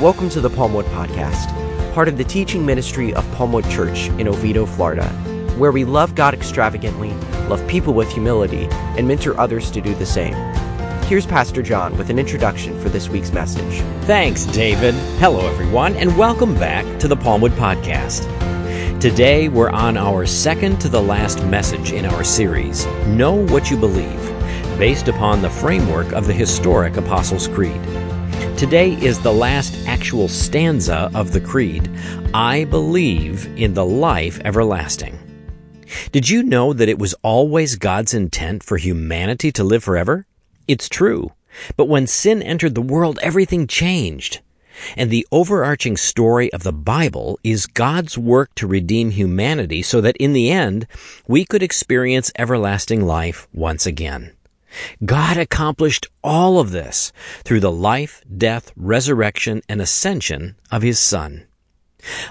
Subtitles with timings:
[0.00, 1.52] Welcome to the Palmwood Podcast,
[1.92, 5.08] part of the teaching ministry of Palmwood Church in Oviedo, Florida,
[5.58, 7.12] where we love God extravagantly,
[7.48, 10.34] love people with humility, and mentor others to do the same.
[11.06, 13.82] Here's Pastor John with an introduction for this week's message.
[14.02, 14.94] Thanks, David.
[15.18, 18.22] Hello, everyone, and welcome back to the Palmwood Podcast.
[19.00, 23.76] Today, we're on our second to the last message in our series, Know What You
[23.76, 24.22] Believe,
[24.78, 27.80] based upon the framework of the historic Apostles' Creed.
[28.58, 31.88] Today is the last actual stanza of the Creed
[32.34, 35.16] I believe in the life everlasting.
[36.10, 40.26] Did you know that it was always God's intent for humanity to live forever?
[40.66, 41.34] It's true.
[41.76, 44.40] But when sin entered the world, everything changed.
[44.96, 50.16] And the overarching story of the Bible is God's work to redeem humanity so that
[50.16, 50.88] in the end,
[51.28, 54.32] we could experience everlasting life once again.
[55.04, 57.12] God accomplished all of this
[57.44, 61.46] through the life, death, resurrection, and ascension of His Son.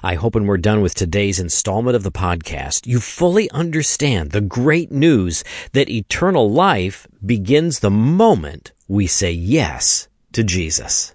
[0.02, 4.42] I hope when we're done with today's installment of the podcast, you fully understand the
[4.42, 11.14] great news that eternal life begins the moment we say yes to Jesus.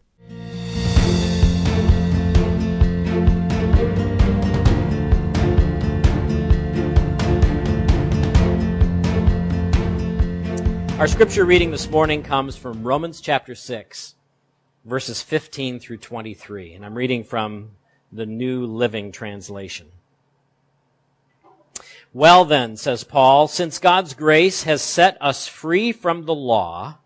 [11.02, 14.14] Our scripture reading this morning comes from Romans chapter 6,
[14.84, 17.70] verses 15 through 23, and I'm reading from
[18.12, 19.88] the New Living Translation.
[22.12, 26.98] Well then, says Paul, since God's grace has set us free from the law,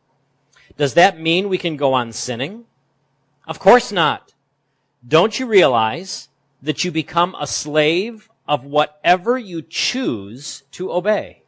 [0.77, 2.67] does that mean we can go on sinning?
[3.49, 4.35] Of course not.
[5.09, 6.29] Don't you realize
[6.61, 11.45] that you become a slave of whatever you choose to obey?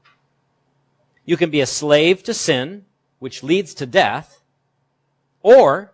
[1.29, 2.87] You can be a slave to sin,
[3.19, 4.41] which leads to death,
[5.43, 5.93] or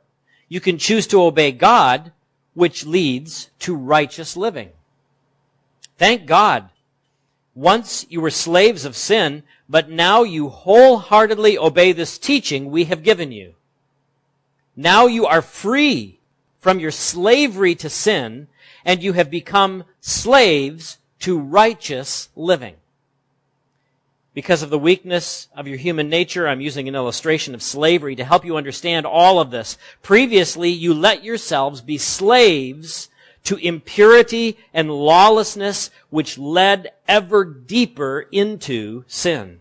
[0.49, 2.13] you can choose to obey God,
[2.53, 4.71] which leads to righteous living.
[5.99, 6.71] Thank God.
[7.53, 13.03] Once you were slaves of sin, but now you wholeheartedly obey this teaching we have
[13.03, 13.55] given you.
[14.77, 16.21] Now you are free
[16.61, 18.47] from your slavery to sin,
[18.85, 22.77] and you have become slaves to righteous living.
[24.35, 28.25] Because of the weakness of your human nature, I'm using an illustration of slavery to
[28.25, 29.79] help you understand all of this.
[30.03, 33.09] Previously, you let yourselves be slaves
[33.45, 39.61] to impurity and lawlessness, which led ever deeper into sin.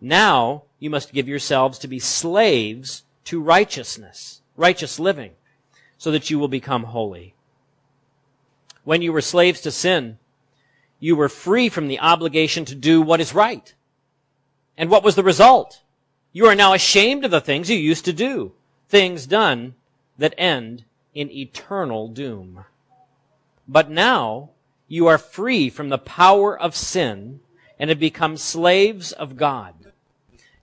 [0.00, 5.32] Now, you must give yourselves to be slaves to righteousness, righteous living,
[5.98, 7.34] so that you will become holy.
[8.84, 10.18] When you were slaves to sin,
[11.04, 13.74] you were free from the obligation to do what is right.
[14.74, 15.82] And what was the result?
[16.32, 18.52] You are now ashamed of the things you used to do,
[18.88, 19.74] things done
[20.16, 22.64] that end in eternal doom.
[23.68, 24.48] But now
[24.88, 27.40] you are free from the power of sin
[27.78, 29.74] and have become slaves of God.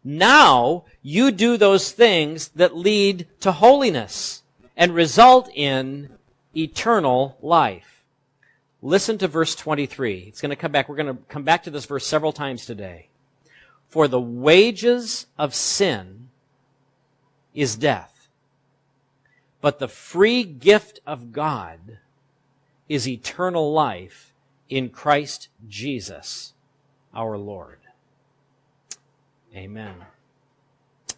[0.03, 4.41] Now you do those things that lead to holiness
[4.75, 6.09] and result in
[6.57, 8.00] eternal life.
[8.81, 10.25] Listen to verse 23.
[10.27, 10.89] It's going to come back.
[10.89, 13.09] We're going to come back to this verse several times today.
[13.87, 16.29] For the wages of sin
[17.53, 18.29] is death,
[19.59, 21.97] but the free gift of God
[22.87, 24.33] is eternal life
[24.69, 26.53] in Christ Jesus,
[27.13, 27.79] our Lord.
[29.53, 29.95] Amen.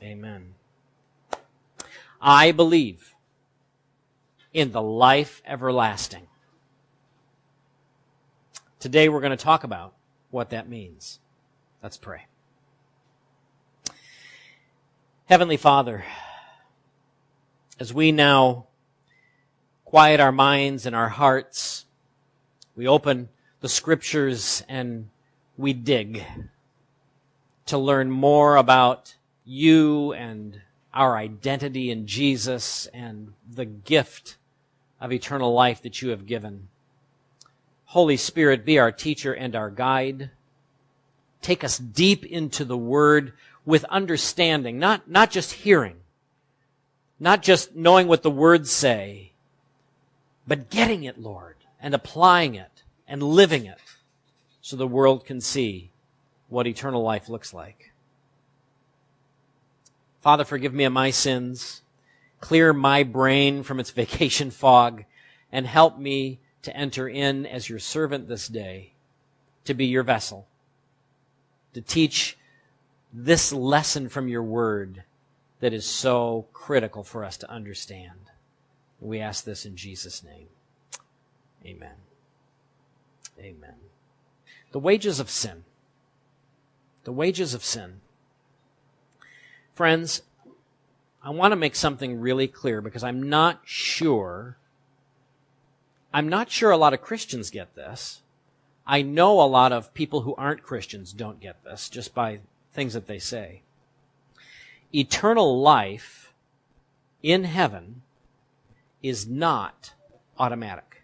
[0.01, 0.55] Amen.
[2.19, 3.13] I believe
[4.53, 6.27] in the life everlasting.
[8.83, 9.93] Today we're going to talk about
[10.29, 11.21] what that means.
[11.81, 12.25] Let's pray.
[15.23, 16.03] Heavenly Father,
[17.79, 18.67] as we now
[19.85, 21.85] quiet our minds and our hearts,
[22.75, 23.29] we open
[23.61, 25.07] the scriptures and
[25.55, 26.25] we dig
[27.67, 29.15] to learn more about
[29.45, 30.59] you and
[30.93, 34.35] our identity in Jesus and the gift
[34.99, 36.67] of eternal life that you have given.
[37.93, 40.31] Holy Spirit, be our teacher and our guide.
[41.43, 43.33] Take us deep into the Word
[43.65, 45.97] with understanding, not, not just hearing,
[47.19, 49.33] not just knowing what the words say,
[50.47, 53.77] but getting it, Lord, and applying it and living it
[54.59, 55.91] so the world can see
[56.49, 57.91] what eternal life looks like.
[60.19, 61.83] Father, forgive me of my sins.
[62.39, 65.03] Clear my brain from its vacation fog
[65.51, 68.93] and help me to enter in as your servant this day,
[69.65, 70.47] to be your vessel,
[71.73, 72.37] to teach
[73.13, 75.03] this lesson from your word
[75.59, 78.31] that is so critical for us to understand.
[78.99, 80.47] We ask this in Jesus' name.
[81.65, 81.95] Amen.
[83.39, 83.75] Amen.
[84.71, 85.63] The wages of sin.
[87.03, 88.01] The wages of sin.
[89.73, 90.21] Friends,
[91.21, 94.57] I want to make something really clear because I'm not sure,
[96.13, 98.21] I'm not sure a lot of Christians get this.
[98.85, 102.39] I know a lot of people who aren't Christians don't get this just by
[102.71, 103.61] things that they say.
[104.93, 106.33] Eternal life
[107.23, 108.03] in heaven
[109.01, 109.93] is not
[110.37, 111.01] automatic.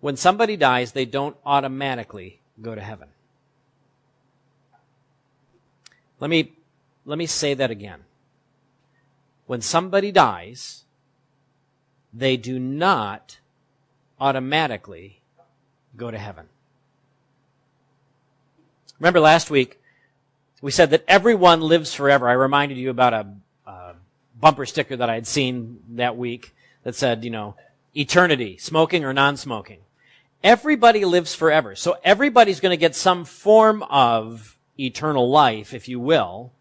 [0.00, 3.08] When somebody dies, they don't automatically go to heaven.
[6.20, 6.52] Let me,
[7.06, 8.00] let me say that again.
[9.46, 10.83] When somebody dies,
[12.14, 13.38] they do not
[14.20, 15.20] automatically
[15.96, 16.46] go to heaven.
[18.98, 19.80] Remember last week,
[20.62, 22.28] we said that everyone lives forever.
[22.28, 23.26] I reminded you about a,
[23.66, 23.94] a
[24.40, 27.56] bumper sticker that I had seen that week that said, you know,
[27.94, 29.80] eternity, smoking or non-smoking.
[30.42, 31.74] Everybody lives forever.
[31.74, 36.52] So everybody's going to get some form of eternal life, if you will.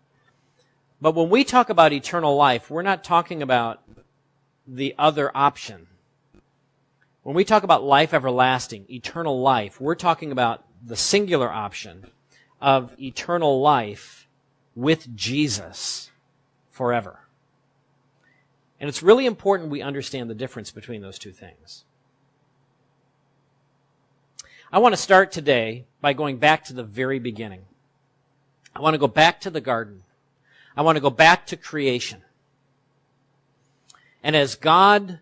[1.01, 3.81] But when we talk about eternal life, we're not talking about
[4.67, 5.87] the other option.
[7.23, 12.07] When we talk about life everlasting, eternal life, we're talking about the singular option
[12.61, 14.27] of eternal life
[14.75, 16.11] with Jesus
[16.69, 17.19] forever.
[18.79, 21.85] And it's really important we understand the difference between those two things.
[24.71, 27.61] I want to start today by going back to the very beginning.
[28.75, 30.03] I want to go back to the garden.
[30.75, 32.23] I want to go back to creation.
[34.23, 35.19] And as God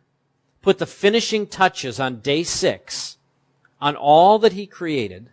[0.61, 3.17] put the finishing touches on day six
[3.81, 5.31] on all that he created,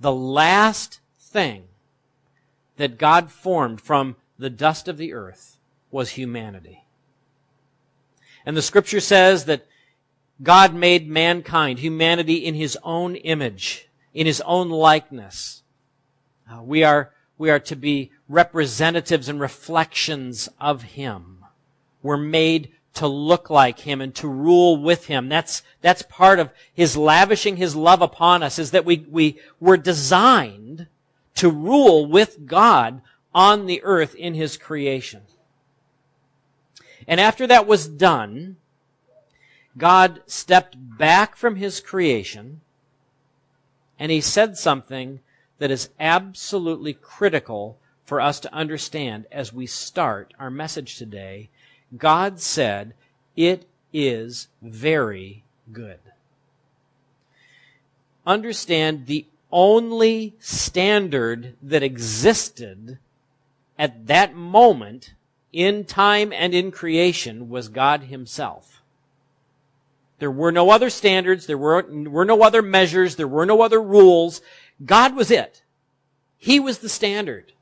[0.00, 1.64] the last thing
[2.76, 5.58] that God formed from the dust of the earth
[5.90, 6.84] was humanity.
[8.46, 9.66] And the scripture says that
[10.42, 15.62] God made mankind, humanity in his own image, in his own likeness.
[16.50, 21.41] Uh, we are, we are to be representatives and reflections of him.
[22.02, 25.28] We're made to look like him and to rule with him.
[25.28, 29.76] That's, that's part of his lavishing his love upon us is that we, we were
[29.76, 30.86] designed
[31.36, 33.00] to rule with God
[33.34, 35.22] on the earth in his creation.
[37.08, 38.56] And after that was done,
[39.78, 42.60] God stepped back from his creation
[43.98, 45.20] and he said something
[45.58, 51.48] that is absolutely critical for us to understand as we start our message today
[51.96, 52.94] God said,
[53.36, 55.98] It is very good.
[58.26, 62.98] Understand the only standard that existed
[63.78, 65.12] at that moment
[65.52, 68.82] in time and in creation was God Himself.
[70.18, 73.82] There were no other standards, there were, were no other measures, there were no other
[73.82, 74.40] rules.
[74.84, 75.62] God was it.
[76.38, 77.52] He was the standard.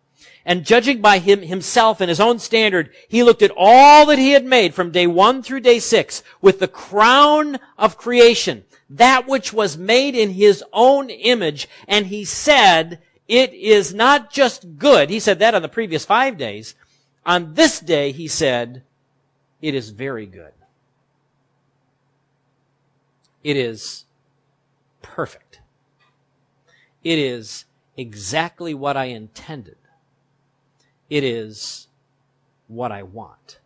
[0.44, 4.32] And judging by him himself and his own standard, he looked at all that he
[4.32, 9.52] had made from day one through day six with the crown of creation, that which
[9.52, 15.10] was made in his own image, and he said, it is not just good.
[15.10, 16.74] He said that on the previous five days.
[17.24, 18.82] On this day, he said,
[19.62, 20.52] it is very good.
[23.44, 24.04] It is
[25.00, 25.60] perfect.
[27.04, 27.66] It is
[27.96, 29.76] exactly what I intended.
[31.10, 31.88] It is
[32.68, 33.58] what I want.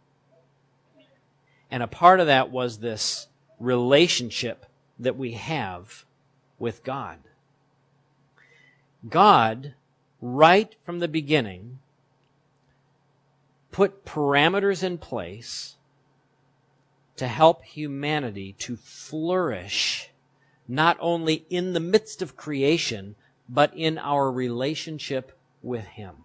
[1.71, 3.29] And a part of that was this
[3.61, 4.67] relationship
[4.99, 6.05] that we have
[6.59, 7.19] with God.
[9.09, 9.75] God,
[10.21, 11.81] right from the beginning,
[13.71, 15.77] put parameters in place
[17.17, 20.11] to help humanity to flourish
[20.67, 23.17] not only in the midst of creation,
[23.49, 26.25] but in our relationship with Him.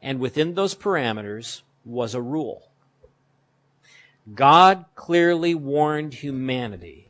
[0.00, 2.70] And within those parameters was a rule.
[4.34, 7.08] God clearly warned humanity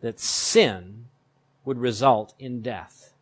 [0.00, 1.06] that sin
[1.64, 3.14] would result in death.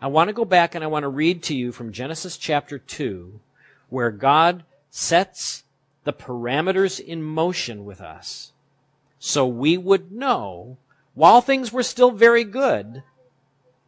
[0.00, 2.78] I want to go back and I want to read to you from Genesis chapter
[2.78, 3.40] 2,
[3.88, 5.64] where God sets
[6.02, 8.52] the parameters in motion with us
[9.26, 10.76] so we would know,
[11.14, 13.02] while things were still very good,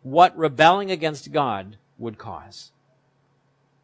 [0.03, 2.73] what rebelling against God would cause.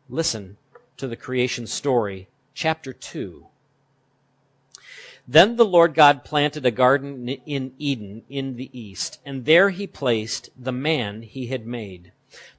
[0.09, 0.57] Listen
[0.97, 3.47] to the creation story, chapter 2.
[5.27, 9.87] Then the Lord God planted a garden in Eden in the east, and there he
[9.87, 12.13] placed the man he had made.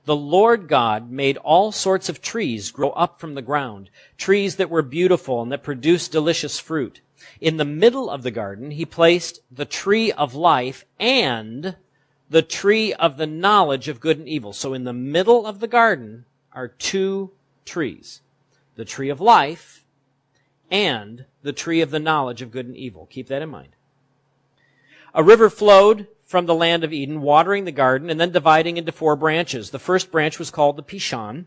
[0.06, 4.70] The Lord God made all sorts of trees grow up from the ground, trees that
[4.70, 7.02] were beautiful and that produced delicious fruit.
[7.42, 11.76] In the middle of the garden, he placed the tree of life and
[12.30, 14.54] the tree of the knowledge of good and evil.
[14.54, 17.32] So in the middle of the garden are two
[17.66, 18.22] trees.
[18.76, 19.86] The tree of life
[20.72, 23.08] and the tree of the knowledge of good and evil.
[23.08, 23.76] Keep that in mind.
[25.14, 28.92] A river flowed from the land of Eden, watering the garden and then dividing into
[28.92, 29.70] four branches.
[29.70, 31.46] The first branch was called the Pishon,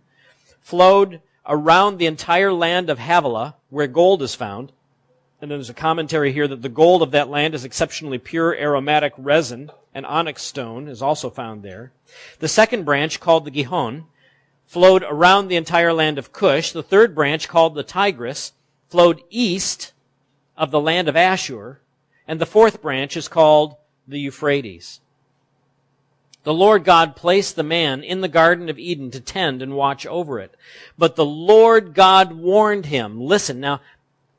[0.61, 4.71] flowed around the entire land of Havilah, where gold is found.
[5.41, 8.55] And then there's a commentary here that the gold of that land is exceptionally pure
[8.55, 11.93] aromatic resin, and onyx stone is also found there.
[12.39, 14.07] The second branch, called the Gihon,
[14.67, 16.73] flowed around the entire land of Cush.
[16.73, 18.53] The third branch, called the Tigris,
[18.89, 19.93] flowed east
[20.57, 21.81] of the land of Ashur.
[22.29, 25.01] And the fourth branch is called the Euphrates.
[26.43, 30.07] The Lord God placed the man in the Garden of Eden to tend and watch
[30.07, 30.55] over it.
[30.97, 33.21] But the Lord God warned him.
[33.21, 33.81] Listen, now,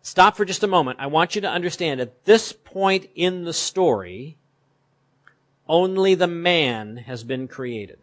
[0.01, 0.99] stop for just a moment.
[1.01, 4.37] I want you to understand at this point in the story,
[5.67, 7.99] only the man has been created.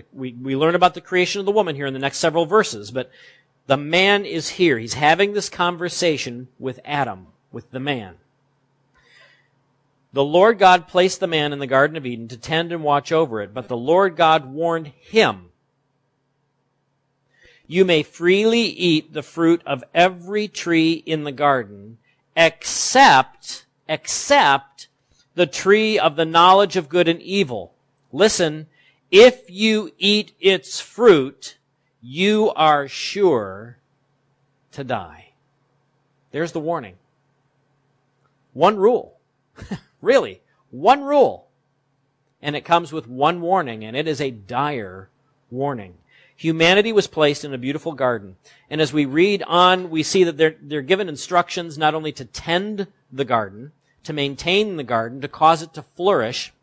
[0.00, 2.46] The, we, we learn about the creation of the woman here in the next several
[2.46, 3.10] verses, but
[3.66, 4.78] the man is here.
[4.78, 8.16] He's having this conversation with Adam, with the man.
[10.12, 13.12] The Lord God placed the man in the Garden of Eden to tend and watch
[13.12, 15.50] over it, but the Lord God warned him,
[17.66, 21.98] You may freely eat the fruit of every tree in the garden,
[22.36, 24.88] except, except
[25.34, 27.74] the tree of the knowledge of good and evil.
[28.12, 28.66] Listen,
[29.10, 31.56] if you eat its fruit,
[32.00, 33.78] you are sure
[34.72, 35.32] to die.
[36.30, 36.96] There's the warning.
[38.52, 39.16] One rule.
[40.02, 40.40] Really,
[40.70, 41.48] one rule.
[42.40, 45.10] And it comes with one warning, and it is a dire
[45.50, 45.98] warning.
[46.36, 48.36] Humanity was placed in a beautiful garden.
[48.70, 52.24] And as we read on, we see that they're, they're given instructions not only to
[52.24, 53.72] tend the garden,
[54.04, 56.54] to maintain the garden, to cause it to flourish,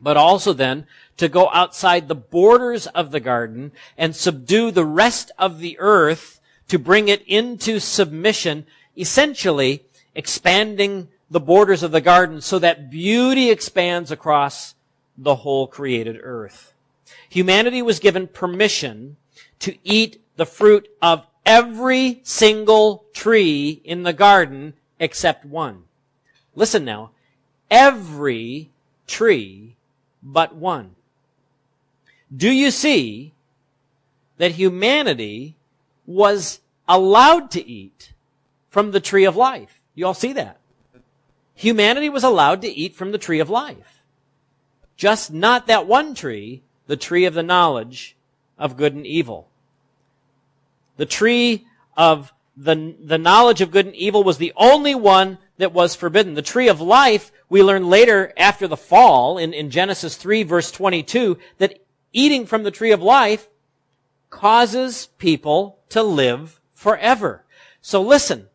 [0.00, 0.86] but also then
[1.16, 6.40] to go outside the borders of the garden and subdue the rest of the earth
[6.68, 13.50] to bring it into submission, essentially expanding the borders of the garden so that beauty
[13.50, 14.74] expands across
[15.16, 16.72] the whole created earth.
[17.28, 19.16] Humanity was given permission
[19.58, 25.84] to eat the fruit of every single tree in the garden except one.
[26.54, 27.10] Listen now.
[27.70, 28.70] Every
[29.06, 29.76] tree
[30.22, 30.94] but one.
[32.34, 33.32] Do you see
[34.36, 35.56] that humanity
[36.06, 38.12] was allowed to eat
[38.70, 39.80] from the tree of life?
[39.94, 40.58] You all see that?
[41.58, 44.04] humanity was allowed to eat from the tree of life.
[44.96, 48.16] Just not that one tree, the tree of the knowledge
[48.56, 49.48] of good and evil.
[50.98, 55.72] The tree of the, the knowledge of good and evil was the only one that
[55.72, 56.34] was forbidden.
[56.34, 60.70] The tree of life, we learn later after the fall in, in Genesis 3 verse
[60.70, 61.78] 22 that
[62.12, 63.48] eating from the tree of life
[64.30, 67.44] causes people to live forever.
[67.80, 68.48] So listen,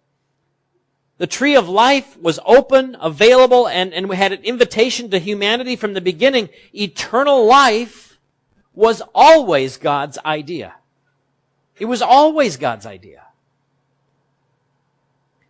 [1.18, 5.76] the tree of life was open, available, and, and we had an invitation to humanity
[5.76, 6.50] from the beginning.
[6.74, 8.20] Eternal life
[8.74, 10.76] was always God's idea.
[11.80, 13.24] It was always God's idea.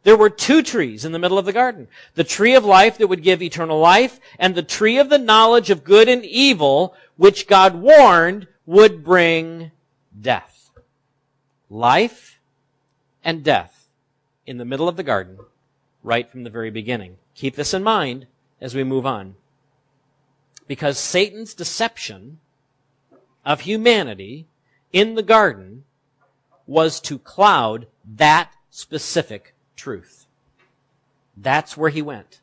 [0.03, 1.87] There were two trees in the middle of the garden.
[2.15, 5.69] The tree of life that would give eternal life and the tree of the knowledge
[5.69, 9.71] of good and evil, which God warned would bring
[10.19, 10.69] death.
[11.69, 12.39] Life
[13.23, 13.87] and death
[14.45, 15.39] in the middle of the garden
[16.03, 17.17] right from the very beginning.
[17.33, 18.27] Keep this in mind
[18.59, 19.35] as we move on.
[20.67, 22.39] Because Satan's deception
[23.45, 24.47] of humanity
[24.91, 25.85] in the garden
[26.67, 30.25] was to cloud that specific truth.
[31.35, 32.39] That's where he went.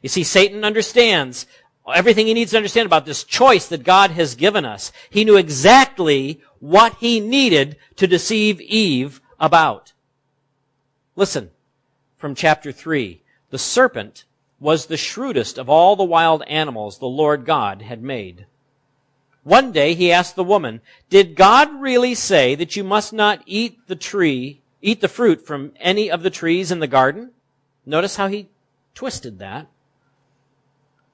[0.00, 1.46] You see, Satan understands
[1.92, 4.92] everything he needs to understand about this choice that God has given us.
[5.10, 9.92] He knew exactly what he needed to deceive Eve about.
[11.16, 11.50] Listen,
[12.16, 13.20] from chapter 3.
[13.50, 14.24] The serpent
[14.58, 18.46] was the shrewdest of all the wild animals the Lord God had made.
[19.42, 23.86] One day he asked the woman, Did God really say that you must not eat
[23.86, 27.32] the tree, eat the fruit from any of the trees in the garden?
[27.86, 28.48] Notice how he
[28.94, 29.68] twisted that.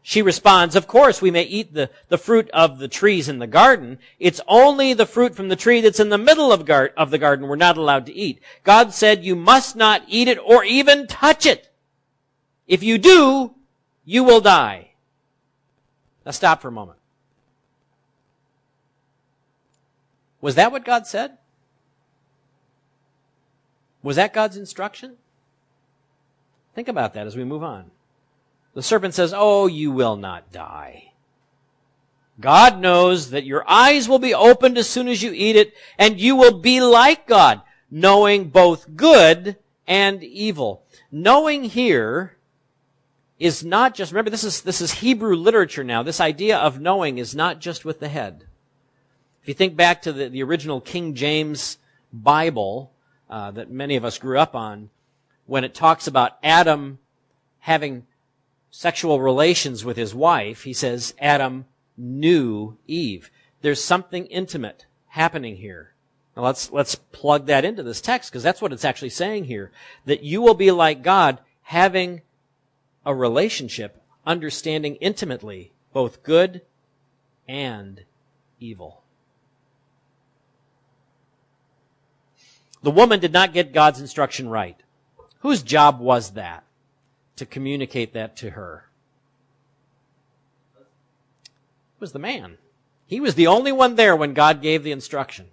[0.02, 3.46] She responds, of course we may eat the, the fruit of the trees in the
[3.48, 3.98] garden.
[4.20, 7.18] It's only the fruit from the tree that's in the middle of, gar- of the
[7.18, 8.40] garden we're not allowed to eat.
[8.62, 11.72] God said you must not eat it or even touch it.
[12.68, 13.54] If you do,
[14.04, 14.92] you will die.
[16.24, 16.98] Now stop for a moment.
[20.40, 21.38] Was that what God said?
[24.06, 25.16] Was that God's instruction?
[26.76, 27.90] Think about that as we move on.
[28.72, 31.10] The serpent says, Oh, you will not die.
[32.38, 36.20] God knows that your eyes will be opened as soon as you eat it, and
[36.20, 39.56] you will be like God, knowing both good
[39.88, 40.84] and evil.
[41.10, 42.36] Knowing here
[43.40, 46.04] is not just, remember this is, this is Hebrew literature now.
[46.04, 48.44] This idea of knowing is not just with the head.
[49.42, 51.78] If you think back to the, the original King James
[52.12, 52.92] Bible
[53.28, 54.90] uh, that many of us grew up on,
[55.46, 56.98] when it talks about Adam
[57.60, 58.06] having
[58.70, 61.64] sexual relations with his wife, he says Adam
[61.96, 63.30] knew Eve.
[63.62, 65.92] There's something intimate happening here.
[66.36, 69.70] Now let's, let's plug that into this text because that's what it's actually saying here.
[70.04, 72.22] That you will be like God having
[73.04, 76.60] a relationship, understanding intimately both good
[77.48, 78.02] and
[78.60, 79.02] evil.
[82.86, 84.80] The woman did not get God's instruction right.
[85.40, 86.62] Whose job was that?
[87.34, 88.84] To communicate that to her.
[90.78, 92.58] It was the man.
[93.04, 95.46] He was the only one there when God gave the instruction.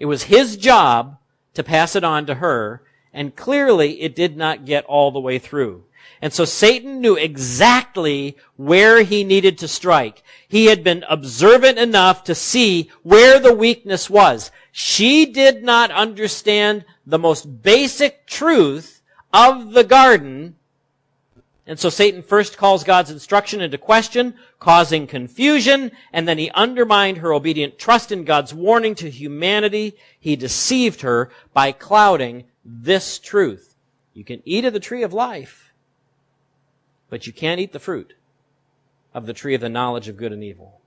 [0.00, 1.16] It was his job
[1.54, 2.82] to pass it on to her,
[3.14, 5.84] and clearly it did not get all the way through.
[6.20, 10.24] And so Satan knew exactly where he needed to strike.
[10.48, 14.50] He had been observant enough to see where the weakness was.
[14.72, 19.02] She did not understand the most basic truth
[19.32, 20.56] of the garden.
[21.66, 27.18] And so Satan first calls God's instruction into question, causing confusion, and then he undermined
[27.18, 29.94] her obedient trust in God's warning to humanity.
[30.18, 33.76] He deceived her by clouding this truth.
[34.14, 35.72] You can eat of the tree of life,
[37.10, 38.14] but you can't eat the fruit
[39.14, 40.81] of the tree of the knowledge of good and evil.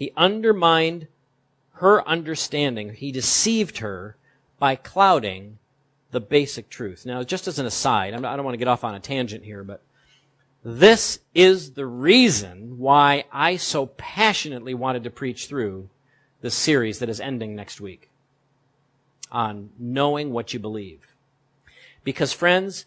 [0.00, 1.08] He undermined
[1.74, 2.94] her understanding.
[2.94, 4.16] He deceived her
[4.58, 5.58] by clouding
[6.10, 7.04] the basic truth.
[7.04, 9.62] Now, just as an aside, I don't want to get off on a tangent here,
[9.62, 9.82] but
[10.64, 15.90] this is the reason why I so passionately wanted to preach through
[16.40, 18.08] the series that is ending next week
[19.30, 21.14] on knowing what you believe.
[22.04, 22.86] Because friends,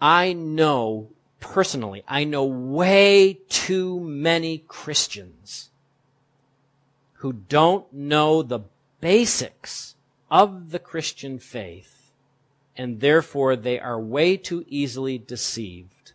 [0.00, 5.68] I know personally, I know way too many Christians
[7.22, 8.58] who don't know the
[9.00, 9.94] basics
[10.28, 12.10] of the Christian faith,
[12.76, 16.14] and therefore they are way too easily deceived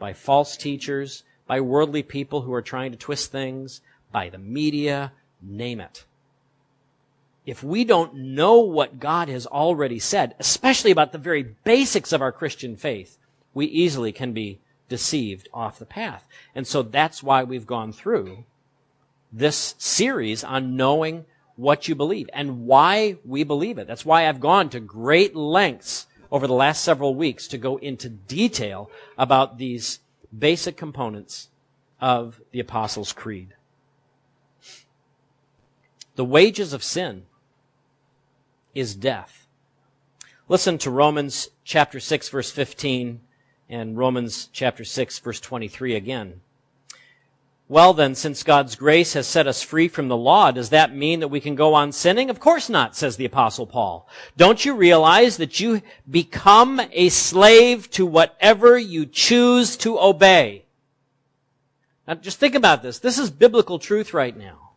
[0.00, 5.12] by false teachers, by worldly people who are trying to twist things, by the media,
[5.40, 6.04] name it.
[7.46, 12.20] If we don't know what God has already said, especially about the very basics of
[12.20, 13.18] our Christian faith,
[13.54, 14.58] we easily can be
[14.88, 16.26] deceived off the path.
[16.56, 18.46] And so that's why we've gone through
[19.32, 21.24] this series on knowing
[21.56, 23.86] what you believe and why we believe it.
[23.86, 28.08] That's why I've gone to great lengths over the last several weeks to go into
[28.08, 30.00] detail about these
[30.36, 31.48] basic components
[32.00, 33.54] of the Apostles' Creed.
[36.16, 37.26] The wages of sin
[38.74, 39.46] is death.
[40.48, 43.20] Listen to Romans chapter 6 verse 15
[43.68, 46.40] and Romans chapter 6 verse 23 again.
[47.70, 51.20] Well then, since God's grace has set us free from the law, does that mean
[51.20, 52.28] that we can go on sinning?
[52.28, 54.08] Of course not, says the apostle Paul.
[54.36, 55.80] Don't you realize that you
[56.10, 60.64] become a slave to whatever you choose to obey?
[62.08, 62.98] Now just think about this.
[62.98, 64.72] This is biblical truth right now.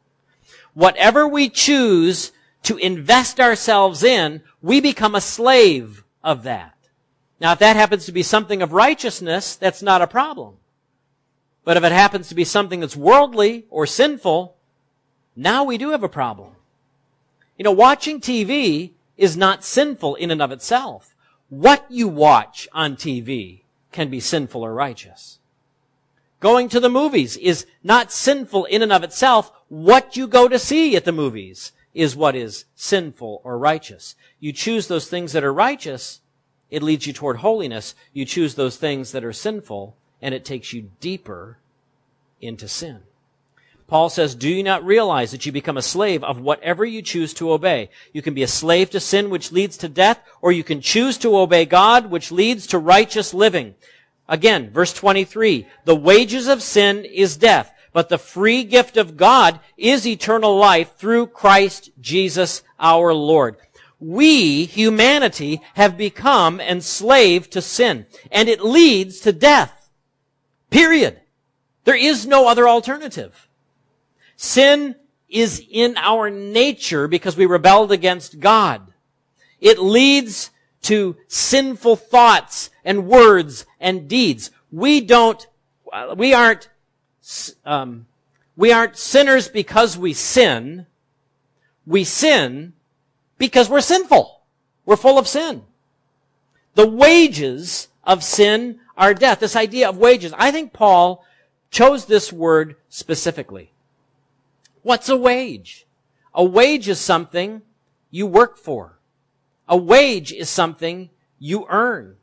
[0.75, 6.77] Whatever we choose to invest ourselves in, we become a slave of that.
[7.39, 10.57] Now if that happens to be something of righteousness, that's not a problem.
[11.65, 14.55] But if it happens to be something that's worldly or sinful,
[15.35, 16.53] now we do have a problem.
[17.57, 21.15] You know, watching TV is not sinful in and of itself.
[21.49, 25.39] What you watch on TV can be sinful or righteous.
[26.39, 29.51] Going to the movies is not sinful in and of itself.
[29.69, 34.15] What you go to see at the movies is what is sinful or righteous.
[34.39, 36.19] You choose those things that are righteous,
[36.69, 37.93] it leads you toward holiness.
[38.13, 41.57] You choose those things that are sinful, and it takes you deeper
[42.41, 43.01] into sin.
[43.87, 47.33] Paul says, do you not realize that you become a slave of whatever you choose
[47.35, 47.89] to obey?
[48.13, 51.17] You can be a slave to sin, which leads to death, or you can choose
[51.19, 53.75] to obey God, which leads to righteous living.
[54.27, 59.59] Again, verse 23, the wages of sin is death, but the free gift of God
[59.77, 63.57] is eternal life through Christ Jesus our Lord.
[63.99, 69.81] We, humanity, have become enslaved to sin, and it leads to death.
[70.73, 71.19] Period.
[71.83, 73.47] There is no other alternative.
[74.35, 74.95] Sin
[75.29, 78.81] is in our nature because we rebelled against God.
[79.61, 80.49] It leads
[80.83, 84.49] to sinful thoughts and words and deeds.
[84.71, 85.45] We don't,
[86.15, 86.69] we aren't,
[87.63, 88.07] um,
[88.57, 90.87] we aren't sinners because we sin.
[91.85, 92.73] We sin
[93.37, 94.41] because we're sinful.
[94.87, 95.61] We're full of sin.
[96.73, 99.39] The wages of sin are death.
[99.39, 100.33] This idea of wages.
[100.37, 101.25] I think Paul
[101.71, 103.71] chose this word specifically.
[104.81, 105.85] What's a wage?
[106.33, 107.61] A wage is something
[108.11, 108.99] you work for.
[109.67, 112.17] A wage is something you earn.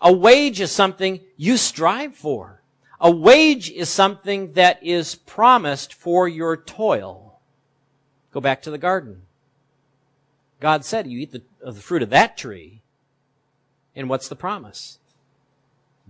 [0.00, 2.62] A wage is something you strive for.
[3.00, 7.38] A wage is something that is promised for your toil.
[8.32, 9.22] Go back to the garden.
[10.60, 12.82] God said, you eat the, the fruit of that tree,
[13.94, 14.98] and what's the promise?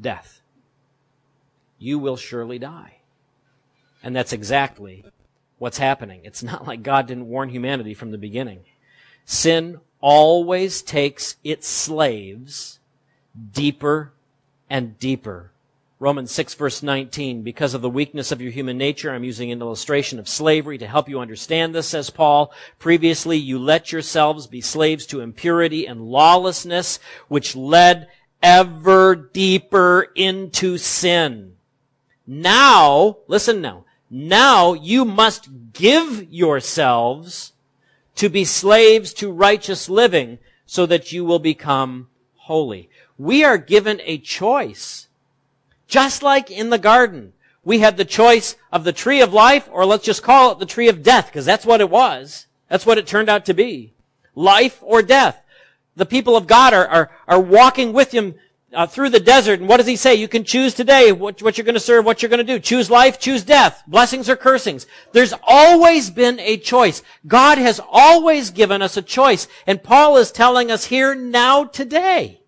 [0.01, 0.41] Death.
[1.79, 2.99] You will surely die.
[4.03, 5.05] And that's exactly
[5.59, 6.21] what's happening.
[6.25, 8.61] It's not like God didn't warn humanity from the beginning.
[9.25, 12.79] Sin always takes its slaves
[13.53, 14.13] deeper
[14.71, 15.51] and deeper.
[15.99, 19.63] Romans 6 verse 19, because of the weakness of your human nature, I'm using an
[19.63, 22.53] illustration of slavery to help you understand this, says Paul.
[22.79, 28.09] Previously, you let yourselves be slaves to impurity and lawlessness, which led
[28.43, 31.57] ever deeper into sin.
[32.27, 37.53] Now, listen now, now you must give yourselves
[38.17, 42.89] to be slaves to righteous living so that you will become holy.
[43.19, 45.09] We are given a choice.
[45.87, 47.33] Just like in the garden,
[47.65, 50.67] we had the choice of the tree of life, or let's just call it the
[50.67, 52.47] tree of death, because that's what it was.
[52.69, 53.93] That's what it turned out to be.
[54.35, 55.43] Life or death.
[55.97, 58.35] The people of God are, are, are walking with him
[58.73, 59.61] uh, through the desert.
[59.61, 60.15] And what does he say?
[60.15, 62.59] You can choose today what, what you're going to serve, what you're going to do.
[62.59, 64.87] Choose life, choose death, blessings or cursings.
[65.13, 67.03] There's always been a choice.
[67.27, 69.49] God has always given us a choice.
[69.67, 72.41] And Paul is telling us here now today,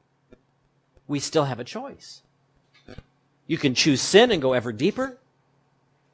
[1.07, 2.23] we still have a choice.
[3.47, 5.19] You can choose sin and go ever deeper,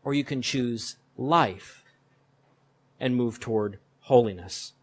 [0.05, 1.83] or you can choose life
[3.01, 4.74] and move toward holiness.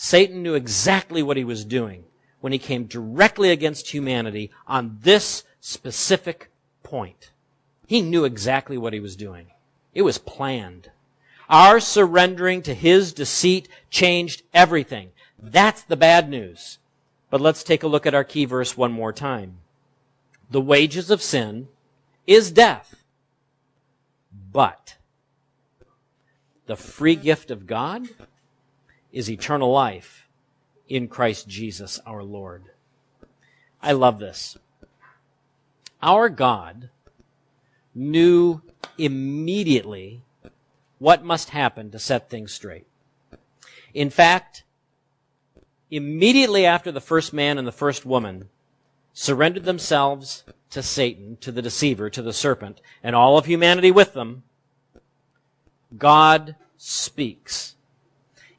[0.00, 2.04] Satan knew exactly what he was doing
[2.40, 6.50] when he came directly against humanity on this specific
[6.84, 7.32] point.
[7.84, 9.48] He knew exactly what he was doing.
[9.94, 10.92] It was planned.
[11.48, 15.10] Our surrendering to his deceit changed everything.
[15.36, 16.78] That's the bad news.
[17.28, 19.58] But let's take a look at our key verse one more time.
[20.48, 21.66] The wages of sin
[22.24, 23.02] is death.
[24.52, 24.96] But
[26.66, 28.08] the free gift of God
[29.12, 30.28] is eternal life
[30.88, 32.64] in Christ Jesus our Lord.
[33.82, 34.56] I love this.
[36.02, 36.90] Our God
[37.94, 38.62] knew
[38.96, 40.22] immediately
[40.98, 42.86] what must happen to set things straight.
[43.94, 44.64] In fact,
[45.90, 48.48] immediately after the first man and the first woman
[49.12, 54.12] surrendered themselves to Satan, to the deceiver, to the serpent, and all of humanity with
[54.12, 54.42] them,
[55.96, 57.74] God speaks.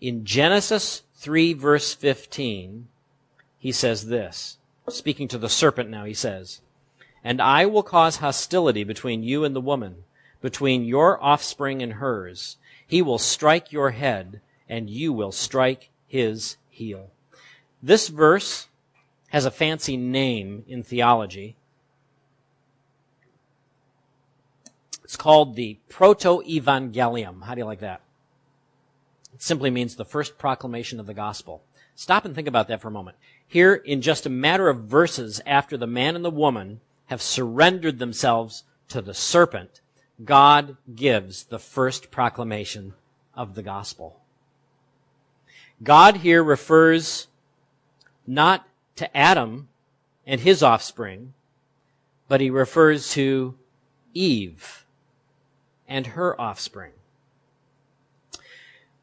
[0.02, 2.88] In Genesis 3 verse 15,
[3.58, 4.58] he says this.
[4.88, 6.62] Speaking to the serpent now, he says,
[7.24, 10.04] And I will cause hostility between you and the woman,
[10.42, 12.58] between your offspring and hers.
[12.88, 17.12] He will strike your head, and you will strike his heel.
[17.84, 18.68] This verse
[19.30, 21.56] has a fancy name in theology.
[25.04, 27.44] It's called the Proto-Evangelium.
[27.44, 28.02] How do you like that?
[29.40, 31.64] It simply means the first proclamation of the gospel.
[31.96, 33.16] Stop and think about that for a moment.
[33.48, 38.00] Here, in just a matter of verses after the man and the woman have surrendered
[38.00, 39.80] themselves to the serpent,
[40.26, 42.96] God gives the first proclamation
[43.34, 44.20] of the gospel.
[45.82, 47.28] God here refers
[48.28, 49.70] not to Adam
[50.28, 51.34] and his offspring,
[52.28, 53.58] but he refers to
[54.14, 54.86] Eve
[55.88, 56.92] and her offspring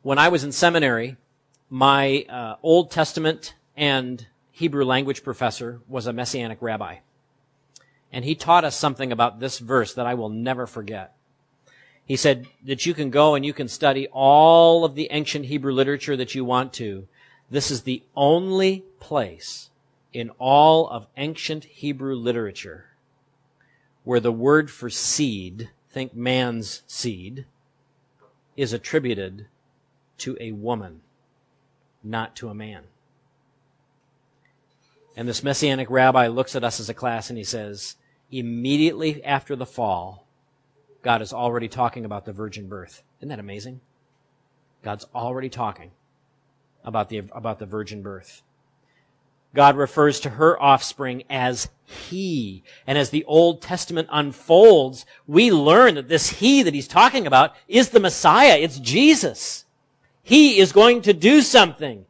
[0.07, 1.16] when I was in seminary,
[1.69, 6.99] my uh, Old Testament and Hebrew language professor was a Messianic rabbi.
[8.12, 11.16] And he taught us something about this verse that I will never forget.
[12.05, 15.73] He said that you can go and you can study all of the ancient Hebrew
[15.73, 17.09] literature that you want to.
[17.51, 19.71] This is the only place
[20.12, 22.90] in all of ancient Hebrew literature
[24.05, 27.45] where the word for seed, think man's seed,
[28.57, 29.47] is attributed
[30.18, 31.00] to a woman,
[32.02, 32.85] not to a man.
[35.16, 37.96] And this messianic rabbi looks at us as a class and he says,
[38.31, 40.26] immediately after the fall,
[41.02, 43.02] God is already talking about the virgin birth.
[43.20, 43.81] Isn't that amazing?
[44.83, 45.92] God's already talking
[46.85, 48.42] about the, about the virgin birth.
[49.55, 52.62] God refers to her offspring as he.
[52.87, 57.55] And as the Old Testament unfolds, we learn that this he that he's talking about
[57.66, 58.59] is the Messiah.
[58.59, 59.64] It's Jesus.
[60.26, 62.04] He is going to do something.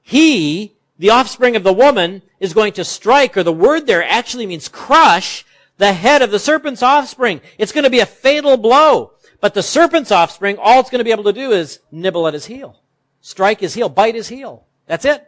[0.00, 4.46] He, the offspring of the woman, is going to strike, or the word there actually
[4.46, 5.44] means crush,
[5.76, 7.42] the head of the serpent's offspring.
[7.58, 9.12] It's going to be a fatal blow.
[9.42, 12.32] But the serpent's offspring, all it's going to be able to do is nibble at
[12.32, 12.80] his heel.
[13.20, 14.64] Strike his heel, bite his heel.
[14.86, 15.22] That's it.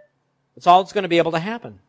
[0.55, 1.81] That's all that's going to be able to happen.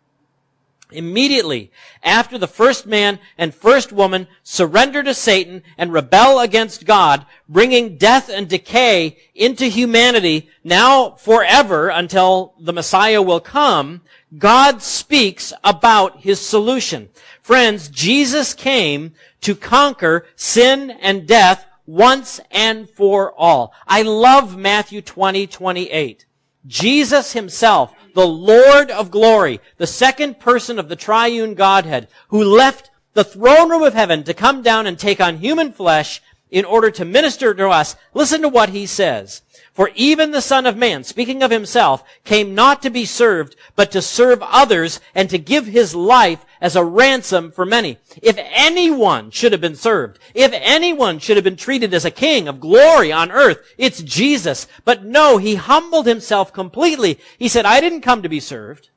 [0.92, 1.72] Immediately
[2.04, 7.98] after the first man and first woman surrender to Satan and rebel against God, bringing
[7.98, 14.02] death and decay into humanity now forever until the Messiah will come,
[14.38, 17.10] God speaks about his solution.
[17.42, 23.74] Friends, Jesus came to conquer sin and death once and for all.
[23.88, 26.26] I love Matthew 20, 28.
[26.66, 32.92] Jesus himself, the Lord of glory, the second person of the triune Godhead, who left
[33.14, 36.92] the throne room of heaven to come down and take on human flesh in order
[36.92, 37.96] to minister to us.
[38.14, 39.42] Listen to what he says.
[39.74, 43.92] For even the Son of Man, speaking of himself, came not to be served, but
[43.92, 47.98] to serve others and to give his life as a ransom for many.
[48.22, 52.48] If anyone should have been served, if anyone should have been treated as a king
[52.48, 54.66] of glory on earth, it's Jesus.
[54.86, 57.20] But no, he humbled himself completely.
[57.38, 58.92] He said, I didn't come to be served.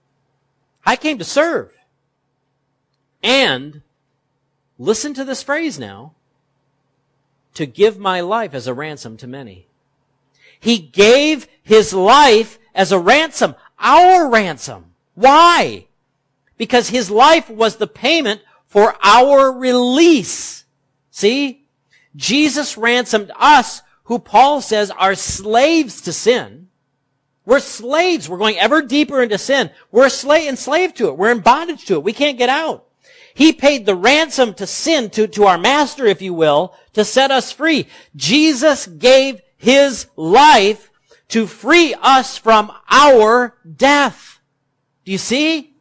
[0.87, 1.77] I came to serve.
[3.21, 3.83] And,
[4.79, 6.15] listen to this phrase now,
[7.55, 9.67] to give my life as a ransom to many.
[10.61, 14.93] He gave his life as a ransom, our ransom.
[15.17, 15.87] Why?
[16.57, 20.65] Because his life was the payment for our release.
[21.11, 21.67] See?
[22.15, 26.69] Jesus ransomed us who Paul says are slaves to sin.
[27.45, 28.29] We're slaves.
[28.29, 29.71] We're going ever deeper into sin.
[29.93, 31.17] We're slave, enslaved to it.
[31.17, 32.03] We're in bondage to it.
[32.03, 32.87] We can't get out.
[33.35, 37.31] He paid the ransom to sin, to, to our master, if you will, to set
[37.31, 37.87] us free.
[38.17, 40.91] Jesus gave his life
[41.29, 44.41] to free us from our death.
[45.05, 45.76] Do you see?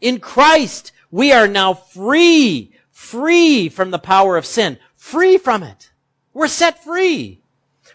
[0.00, 5.90] In Christ, we are now free, free from the power of sin, free from it.
[6.32, 7.40] We're set free.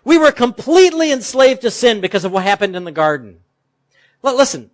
[0.04, 3.40] We were completely enslaved to sin because of what happened in the garden.
[4.22, 4.70] listen,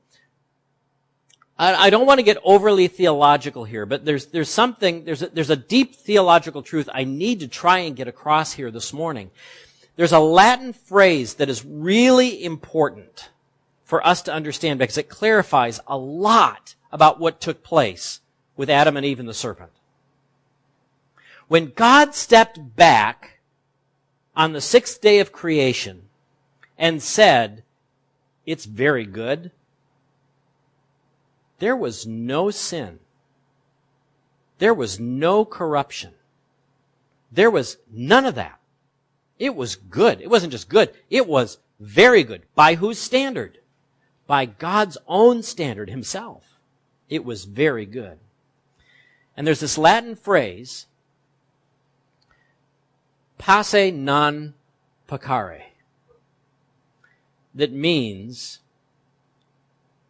[1.61, 5.49] I, don't want to get overly theological here, but there's, there's something, there's a, there's
[5.49, 9.29] a deep theological truth I need to try and get across here this morning.
[9.97, 13.29] There's a Latin phrase that is really important
[13.83, 18.21] for us to understand because it clarifies a lot about what took place
[18.55, 19.71] with Adam and Eve and the serpent.
[21.47, 23.39] When God stepped back
[24.35, 26.03] on the sixth day of creation
[26.77, 27.63] and said,
[28.45, 29.51] it's very good,
[31.59, 32.99] there was no sin.
[34.59, 36.13] There was no corruption.
[37.31, 38.59] There was none of that.
[39.37, 40.21] It was good.
[40.21, 40.93] It wasn't just good.
[41.09, 42.43] It was very good.
[42.55, 43.59] By whose standard?
[44.27, 46.58] By God's own standard himself.
[47.09, 48.19] It was very good.
[49.35, 50.85] And there's this Latin phrase,
[53.37, 54.53] posse non
[55.07, 55.63] peccare,
[57.55, 58.59] that means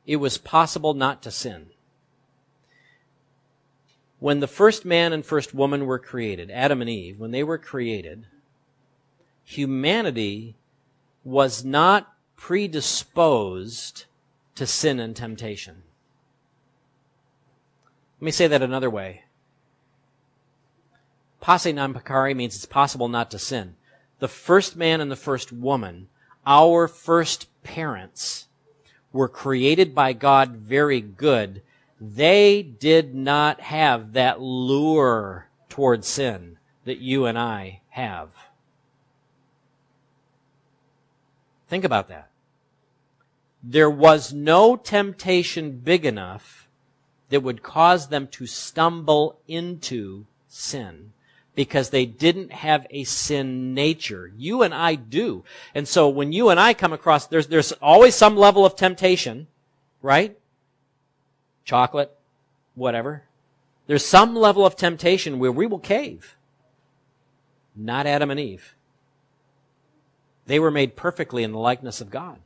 [0.06, 1.68] it was possible not to sin.
[4.20, 7.58] When the first man and first woman were created, Adam and Eve, when they were
[7.58, 8.26] created,
[9.46, 10.56] humanity
[11.24, 14.06] was not predisposed
[14.56, 15.84] to sin and temptation.
[18.20, 19.24] Let me say that another way.
[21.40, 23.76] Posse non peccare means it's possible not to sin.
[24.20, 26.10] The first man and the first woman,
[26.46, 28.48] our first parents,
[29.14, 31.62] were created by God very good,
[32.00, 38.30] they did not have that lure toward sin that you and I have.
[41.70, 42.30] Think about that.
[43.64, 46.59] There was no temptation big enough
[47.30, 51.14] that would cause them to stumble into sin
[51.56, 54.32] because they didn't have a sin nature.
[54.38, 55.44] You and I do.
[55.76, 59.48] And so when you and I come across, there's, there's always some level of temptation,
[60.02, 60.38] right?
[61.66, 62.16] Chocolate,
[62.76, 63.24] whatever.
[63.88, 66.36] There's some level of temptation where we will cave.
[67.76, 68.76] Not Adam and Eve.
[70.46, 72.40] They were made perfectly in the likeness of God.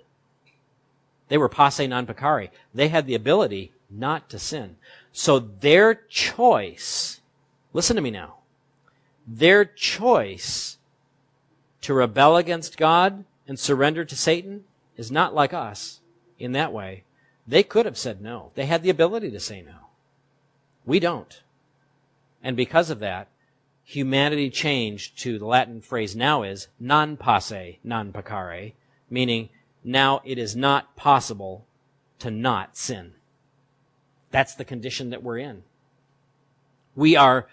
[1.30, 2.50] They were posse non peccare.
[2.74, 4.78] They had the ability not to sin.
[5.12, 7.22] So their choice,
[7.74, 8.36] listen to me now,
[9.28, 10.78] their choice
[11.82, 14.64] to rebel against God and surrender to Satan
[14.98, 16.00] is not like us
[16.40, 17.04] in that way.
[17.48, 18.52] They could have said no.
[18.56, 19.88] They had the ability to say no.
[20.86, 21.42] We don't.
[22.42, 23.28] And because of that,
[23.84, 28.74] humanity changed to the Latin phrase now is non posse, non peccare,
[29.10, 29.50] meaning
[29.84, 31.66] now it is not possible
[32.20, 33.14] to not sin.
[34.34, 35.62] That's the condition that we're in.
[36.96, 37.48] We are,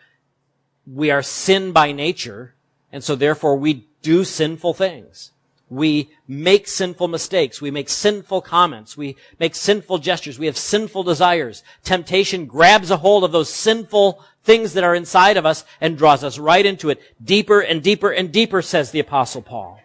[0.91, 2.55] we are sin by nature,
[2.91, 5.33] and so therefore we do sinful things.
[5.69, 7.61] We make sinful mistakes.
[7.61, 8.97] We make sinful comments.
[8.97, 10.39] We make sinful gestures.
[10.39, 11.63] We have sinful desires.
[11.85, 16.25] Temptation grabs a hold of those sinful things that are inside of us and draws
[16.25, 19.81] us right into it deeper and deeper and deeper, says the apostle Paul.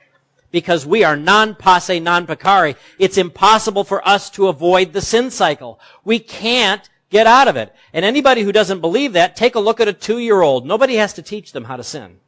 [0.55, 5.29] Because we are non posse, non peccare, it's impossible for us to avoid the sin
[5.29, 5.81] cycle.
[6.05, 7.75] We can't get out of it.
[7.91, 10.65] And anybody who doesn't believe that, take a look at a two year old.
[10.65, 12.21] Nobody has to teach them how to sin.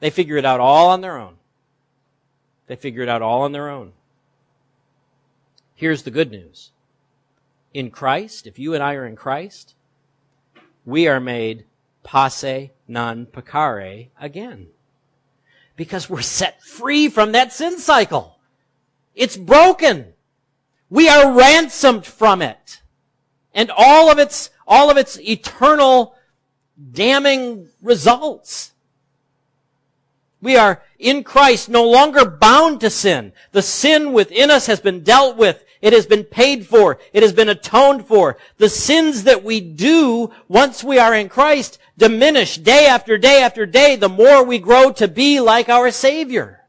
[0.00, 1.34] They figure it out all on their own.
[2.68, 3.92] They figure it out all on their own.
[5.74, 6.70] Here's the good news.
[7.74, 9.74] In Christ, if you and I are in Christ,
[10.86, 11.66] we are made
[12.02, 14.68] posse non peccare again.
[15.78, 18.36] Because we're set free from that sin cycle.
[19.14, 20.12] It's broken.
[20.90, 22.82] We are ransomed from it.
[23.54, 26.16] And all of its, all of its eternal
[26.92, 28.72] damning results.
[30.42, 33.32] We are in Christ no longer bound to sin.
[33.52, 35.64] The sin within us has been dealt with.
[35.80, 36.98] It has been paid for.
[37.12, 38.36] It has been atoned for.
[38.56, 43.66] The sins that we do once we are in Christ diminish day after day after
[43.66, 46.64] day the more we grow to be like our Savior.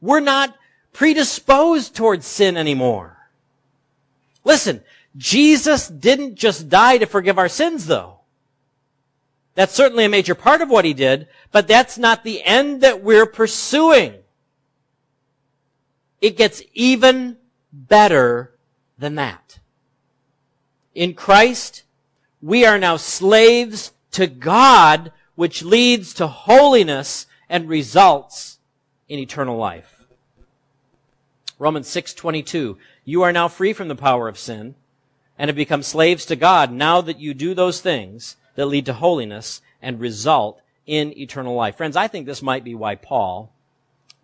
[0.00, 0.56] We're not
[0.92, 3.16] predisposed towards sin anymore.
[4.44, 4.82] Listen,
[5.16, 8.20] Jesus didn't just die to forgive our sins though.
[9.54, 13.02] That's certainly a major part of what he did, but that's not the end that
[13.02, 14.14] we're pursuing.
[16.20, 17.36] It gets even
[17.72, 18.54] better
[18.98, 19.58] than that.
[20.94, 21.84] In Christ,
[22.42, 28.58] we are now slaves to God, which leads to holiness and results
[29.08, 30.06] in eternal life.
[31.58, 34.74] Romans 6:22 You are now free from the power of sin
[35.38, 38.94] and have become slaves to God now that you do those things that lead to
[38.94, 41.76] holiness and result in eternal life.
[41.76, 43.52] Friends, I think this might be why Paul,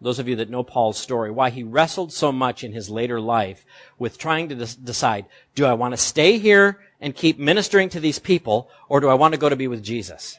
[0.01, 3.21] those of you that know Paul's story, why he wrestled so much in his later
[3.21, 3.65] life
[3.99, 8.19] with trying to decide, do I want to stay here and keep ministering to these
[8.19, 10.39] people, or do I want to go to be with Jesus?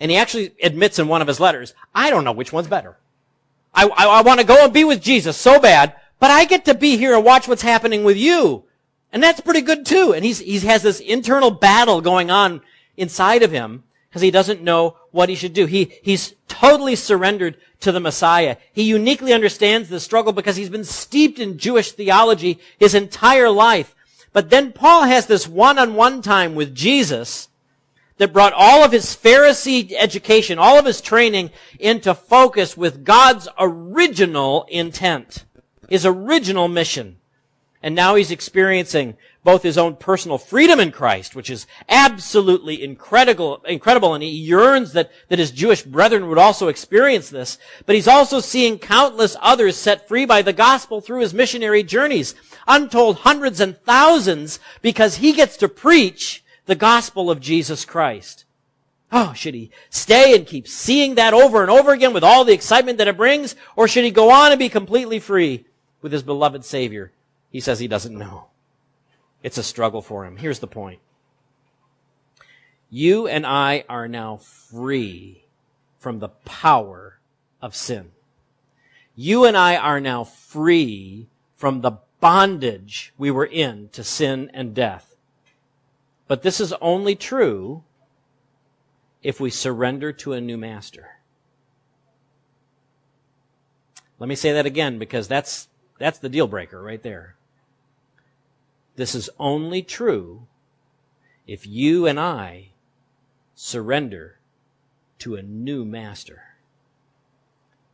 [0.00, 2.96] And he actually admits in one of his letters, I don't know which one's better.
[3.74, 6.64] I, I, I want to go and be with Jesus so bad, but I get
[6.66, 8.64] to be here and watch what's happening with you.
[9.12, 10.12] And that's pretty good too.
[10.14, 12.60] And he's, he has this internal battle going on
[12.96, 15.66] inside of him because he doesn't know what he should do.
[15.66, 18.56] He, he's totally surrendered to the Messiah.
[18.72, 23.94] He uniquely understands the struggle because he's been steeped in Jewish theology his entire life.
[24.32, 27.48] But then Paul has this one-on-one time with Jesus
[28.18, 33.48] that brought all of his Pharisee education, all of his training into focus with God's
[33.58, 35.44] original intent,
[35.88, 37.18] his original mission.
[37.82, 43.62] And now he's experiencing both his own personal freedom in Christ, which is absolutely incredible,
[43.66, 48.08] incredible, and he yearns that, that his Jewish brethren would also experience this, but he's
[48.08, 52.34] also seeing countless others set free by the gospel through his missionary journeys.
[52.66, 58.44] Untold hundreds and thousands because he gets to preach the gospel of Jesus Christ.
[59.10, 62.52] Oh, should he stay and keep seeing that over and over again with all the
[62.52, 63.56] excitement that it brings?
[63.74, 65.64] Or should he go on and be completely free
[66.02, 67.12] with his beloved Savior?
[67.50, 68.48] He says he doesn't know.
[69.42, 70.36] It's a struggle for him.
[70.36, 71.00] Here's the point.
[72.90, 75.44] You and I are now free
[75.98, 77.18] from the power
[77.60, 78.12] of sin.
[79.14, 84.74] You and I are now free from the bondage we were in to sin and
[84.74, 85.16] death.
[86.26, 87.84] But this is only true
[89.22, 91.18] if we surrender to a new master.
[94.18, 95.68] Let me say that again because that's,
[95.98, 97.37] that's the deal breaker right there.
[98.98, 100.48] This is only true
[101.46, 102.70] if you and I
[103.54, 104.40] surrender
[105.20, 106.42] to a new master.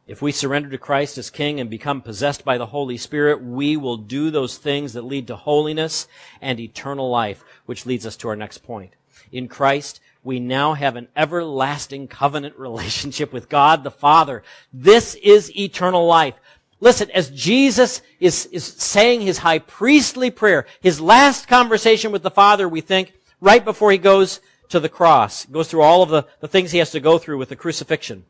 [0.06, 3.76] If we surrender to Christ as King and become possessed by the Holy Spirit, we
[3.76, 6.08] will do those things that lead to holiness
[6.40, 8.94] and eternal life, which leads us to our next point.
[9.30, 14.42] In Christ, we now have an everlasting covenant relationship with God the Father.
[14.72, 16.36] This is eternal life.
[16.80, 22.30] Listen, as Jesus is, is saying his high priestly prayer, his last conversation with the
[22.30, 26.24] Father, we think, right before he goes to the cross, goes through all of the,
[26.40, 28.24] the things he has to go through with the crucifixion.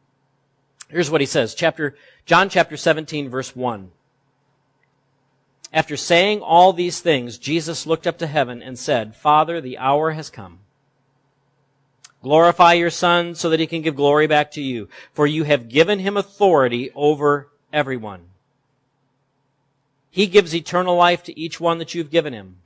[0.88, 3.90] Here's what he says, chapter, John chapter 17 verse 1.
[5.72, 10.12] After saying all these things, Jesus looked up to heaven and said, Father, the hour
[10.12, 10.60] has come.
[12.22, 15.68] Glorify your son so that he can give glory back to you, for you have
[15.68, 18.26] given him authority over everyone.
[20.14, 22.58] He gives eternal life to each one that you've given him.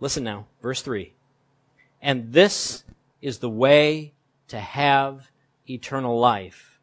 [0.00, 1.12] Listen now, verse 3.
[2.02, 2.82] And this
[3.22, 4.12] is the way
[4.48, 5.30] to have
[5.70, 6.80] eternal life.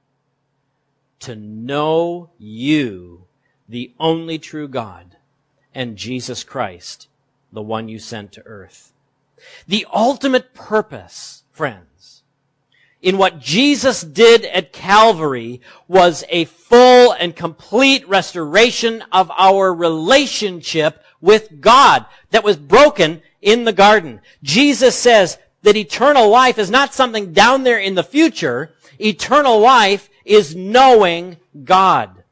[1.20, 3.26] To know you,
[3.68, 5.18] the only true God,
[5.76, 7.10] and Jesus Christ,
[7.52, 8.94] the one you sent to earth.
[9.68, 12.24] The ultimate purpose, friends,
[13.02, 16.91] in what Jesus did at Calvary was a full
[17.22, 24.20] and complete restoration of our relationship with God that was broken in the garden.
[24.44, 28.74] Jesus says that eternal life is not something down there in the future.
[29.00, 32.24] Eternal life is knowing God.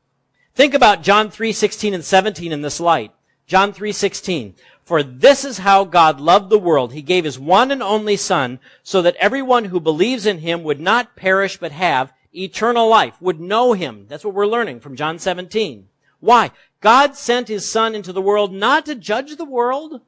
[0.56, 3.14] Think about John 3, 16 and 17 in this light.
[3.50, 7.82] John 3:16 For this is how God loved the world he gave his one and
[7.82, 12.88] only son so that everyone who believes in him would not perish but have eternal
[12.88, 15.88] life would know him that's what we're learning from John 17
[16.20, 16.52] why
[16.82, 20.02] God sent his son into the world not to judge the world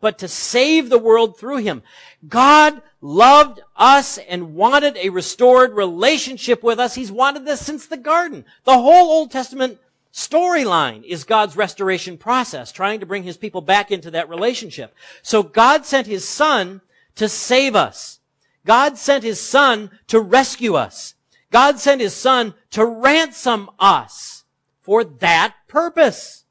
[0.00, 1.82] but to save the world through him
[2.28, 7.96] God loved us and wanted a restored relationship with us he's wanted this since the
[7.96, 9.78] garden the whole Old Testament
[10.12, 14.94] storyline is God's restoration process, trying to bring his people back into that relationship.
[15.22, 16.82] So God sent his son
[17.16, 18.20] to save us.
[18.64, 21.14] God sent his son to rescue us.
[21.52, 24.44] God sent his son to ransom us
[24.80, 26.44] for that purpose.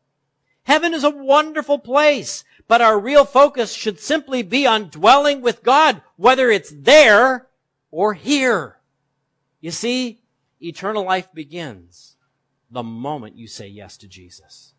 [0.63, 5.63] Heaven is a wonderful place, but our real focus should simply be on dwelling with
[5.63, 7.47] God, whether it's there
[7.89, 8.77] or here.
[9.59, 10.21] You see,
[10.61, 12.15] eternal life begins
[12.69, 14.73] the moment you say yes to Jesus.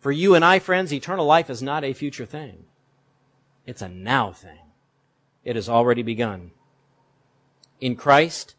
[0.00, 2.64] For you and I, friends, eternal life is not a future thing.
[3.66, 4.58] It's a now thing.
[5.44, 6.52] It has already begun.
[7.80, 8.54] In Christ,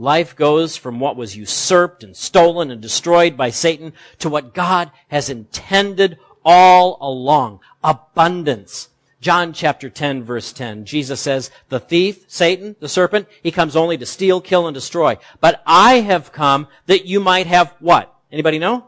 [0.00, 4.90] life goes from what was usurped and stolen and destroyed by Satan to what God
[5.08, 7.60] has intended all along.
[7.84, 8.88] Abundance.
[9.20, 10.86] John chapter 10 verse 10.
[10.86, 15.18] Jesus says, the thief, Satan, the serpent, he comes only to steal, kill, and destroy.
[15.38, 18.14] But I have come that you might have what?
[18.32, 18.86] Anybody know?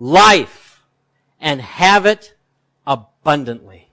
[0.00, 0.82] Life.
[1.38, 2.34] And have it
[2.86, 3.90] abundantly.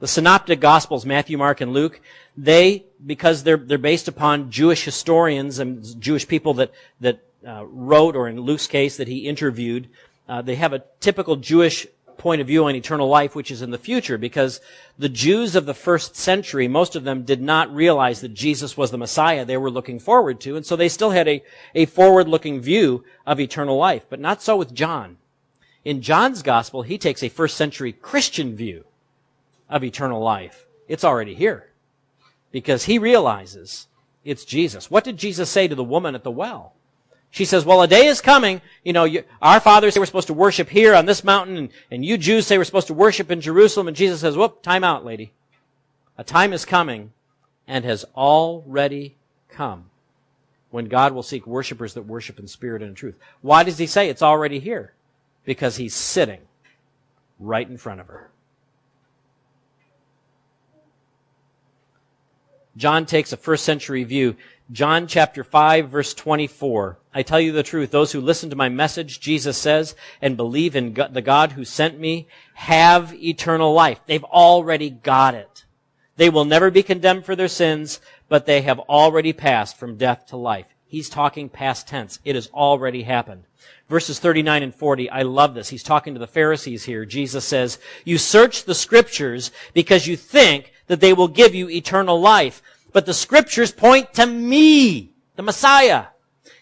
[0.00, 2.00] The synoptic gospels, Matthew, Mark, and Luke,
[2.36, 8.16] they, because they're, they're based upon Jewish historians and Jewish people that, that uh, wrote,
[8.16, 9.88] or in Luke's case, that he interviewed,
[10.28, 11.86] uh, they have a typical Jewish
[12.16, 14.60] point of view on eternal life, which is in the future, because
[14.98, 18.90] the Jews of the first century, most of them did not realize that Jesus was
[18.90, 21.44] the Messiah they were looking forward to, and so they still had a,
[21.76, 24.04] a forward-looking view of eternal life.
[24.10, 25.18] But not so with John.
[25.84, 28.84] In John's gospel, he takes a first century Christian view
[29.70, 30.66] of eternal life.
[30.88, 31.67] It's already here.
[32.50, 33.86] Because he realizes
[34.24, 34.90] it's Jesus.
[34.90, 36.74] What did Jesus say to the woman at the well?
[37.30, 40.28] She says, well, a day is coming, you know, you, our fathers say we're supposed
[40.28, 43.30] to worship here on this mountain, and, and you Jews say we're supposed to worship
[43.30, 45.32] in Jerusalem, and Jesus says, whoop, time out, lady.
[46.16, 47.12] A time is coming,
[47.66, 49.16] and has already
[49.50, 49.90] come,
[50.70, 53.18] when God will seek worshipers that worship in spirit and in truth.
[53.42, 54.94] Why does he say it's already here?
[55.44, 56.40] Because he's sitting
[57.38, 58.30] right in front of her.
[62.78, 64.36] John takes a first century view.
[64.70, 66.98] John chapter 5 verse 24.
[67.12, 70.76] I tell you the truth, those who listen to my message, Jesus says, and believe
[70.76, 74.00] in the God who sent me, have eternal life.
[74.06, 75.64] They've already got it.
[76.16, 80.26] They will never be condemned for their sins, but they have already passed from death
[80.26, 80.66] to life.
[80.86, 82.20] He's talking past tense.
[82.24, 83.44] It has already happened.
[83.88, 85.70] Verses 39 and 40, I love this.
[85.70, 87.04] He's talking to the Pharisees here.
[87.04, 92.20] Jesus says, You search the scriptures because you think that they will give you eternal
[92.20, 92.60] life.
[92.92, 96.06] But the scriptures point to me, the Messiah.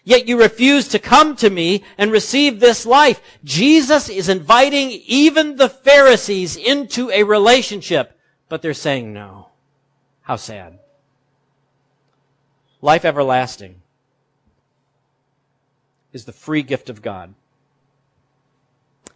[0.03, 3.21] Yet you refuse to come to me and receive this life.
[3.43, 8.17] Jesus is inviting even the Pharisees into a relationship,
[8.47, 9.49] but they're saying no.
[10.21, 10.79] How sad.
[12.81, 13.81] Life everlasting
[16.13, 17.33] is the free gift of God.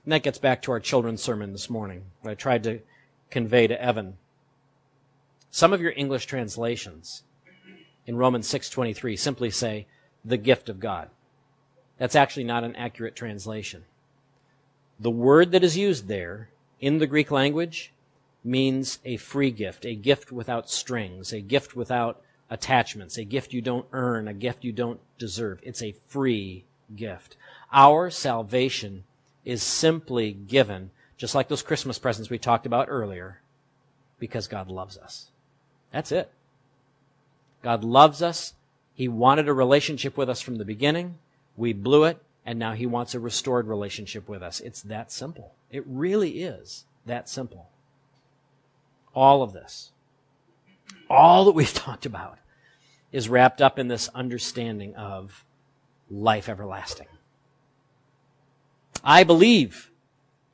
[0.03, 2.79] And that gets back to our children's sermon this morning, what I tried to
[3.29, 4.17] convey to Evan.
[5.53, 7.23] Some of your English translations
[8.07, 9.85] in Romans 6:23 simply say
[10.23, 11.09] the gift of God.
[11.97, 13.83] That's actually not an accurate translation.
[14.97, 16.49] The word that is used there
[16.79, 17.91] in the Greek language
[18.45, 23.61] means a free gift, a gift without strings, a gift without attachments, a gift you
[23.61, 25.59] don't earn, a gift you don't deserve.
[25.63, 26.63] It's a free
[26.95, 27.35] gift.
[27.73, 29.03] Our salvation
[29.43, 33.41] is simply given, just like those Christmas presents we talked about earlier,
[34.17, 35.27] because God loves us.
[35.91, 36.31] That's it.
[37.61, 38.53] God loves us.
[38.93, 41.17] He wanted a relationship with us from the beginning.
[41.55, 44.59] We blew it, and now He wants a restored relationship with us.
[44.59, 45.53] It's that simple.
[45.69, 47.69] It really is that simple.
[49.13, 49.91] All of this,
[51.09, 52.39] all that we've talked about,
[53.11, 55.45] is wrapped up in this understanding of
[56.09, 57.07] life everlasting.
[59.03, 59.91] I believe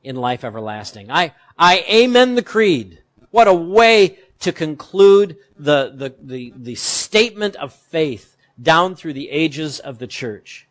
[0.02, 1.10] in life everlasting.
[1.10, 3.02] I, I amen the creed.
[3.30, 9.30] What a way to conclude the, the, the, the statement of faith down through the
[9.30, 10.66] ages of the church.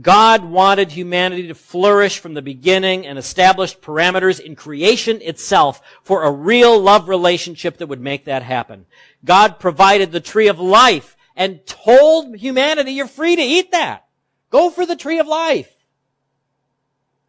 [0.00, 6.22] God wanted humanity to flourish from the beginning and established parameters in creation itself for
[6.22, 8.86] a real love relationship that would make that happen.
[9.22, 14.06] God provided the tree of life and told humanity, you're free to eat that.
[14.48, 15.71] Go for the tree of life.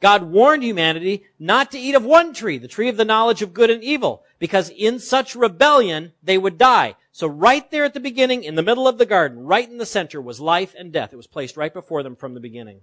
[0.04, 3.54] God warned humanity not to eat of one tree, the tree of the knowledge of
[3.54, 6.96] good and evil, because in such rebellion they would die.
[7.14, 9.86] So right there at the beginning, in the middle of the garden, right in the
[9.86, 11.14] center was life and death.
[11.14, 12.82] It was placed right before them from the beginning.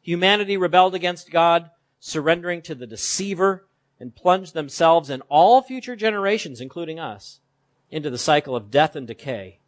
[0.00, 1.68] Humanity rebelled against God,
[2.00, 3.66] surrendering to the deceiver,
[4.00, 7.40] and plunged themselves and all future generations, including us,
[7.90, 9.58] into the cycle of death and decay.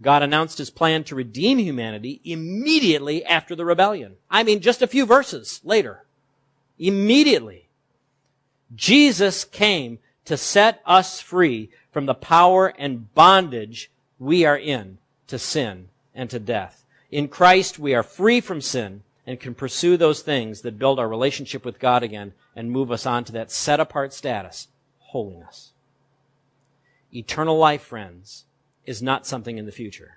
[0.00, 4.16] God announced his plan to redeem humanity immediately after the rebellion.
[4.30, 6.04] I mean, just a few verses later.
[6.78, 7.68] Immediately.
[8.74, 15.38] Jesus came to set us free from the power and bondage we are in to
[15.38, 16.84] sin and to death.
[17.10, 21.08] In Christ, we are free from sin and can pursue those things that build our
[21.08, 24.68] relationship with God again and move us on to that set apart status,
[24.98, 25.72] holiness.
[27.12, 28.44] Eternal life, friends,
[28.88, 30.16] is not something in the future.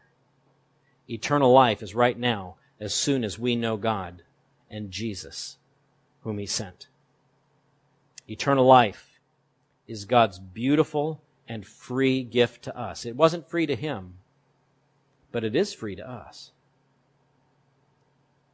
[1.10, 4.24] Eternal life is right now as soon as we know God
[4.70, 5.58] and Jesus,
[6.24, 6.88] whom He sent.
[8.30, 9.20] Eternal life
[9.90, 13.06] is God's beautiful and free gift to us.
[13.06, 14.14] It wasn't free to Him,
[15.34, 16.54] but it is free to us.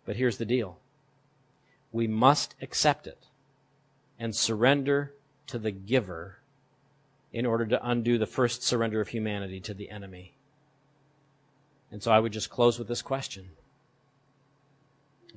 [0.04, 0.80] But here's the deal
[1.92, 3.28] we must accept it
[4.18, 5.14] and surrender
[5.46, 6.37] to the giver
[7.32, 10.34] in order to undo the first surrender of humanity to the enemy.
[11.92, 13.50] And so I would just close with this question.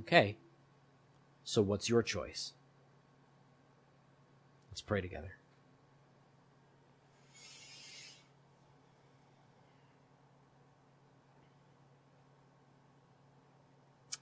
[0.01, 0.37] Okay,
[1.45, 2.53] so what's your choice?
[4.71, 5.37] Let's pray together.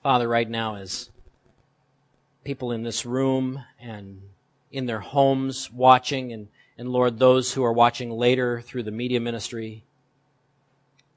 [0.02, 1.10] Father, right now, as
[2.44, 4.22] people in this room and
[4.70, 6.48] in their homes watching and
[6.78, 9.84] and Lord, those who are watching later through the media ministry,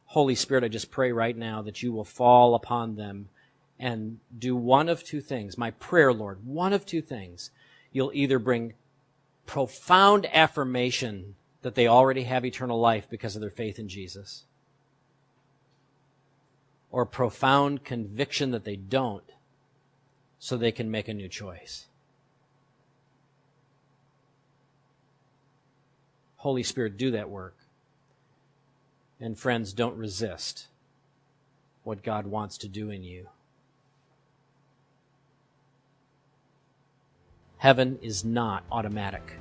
[0.07, 3.30] Holy Spirit, I just pray right now that you will fall upon them
[3.80, 5.57] and do one of two things.
[5.57, 7.51] My prayer, Lord, one of two things.
[7.91, 8.74] You'll either bring
[9.45, 14.45] profound affirmation that they already have eternal life because of their faith in Jesus,
[16.89, 19.32] or profound conviction that they don't
[20.39, 21.86] so they can make a new choice.
[26.42, 27.56] Holy Spirit, do that work.
[29.20, 30.66] And friends, don't resist
[31.84, 33.28] what God wants to do in you.
[37.58, 39.34] Heaven is not automatic.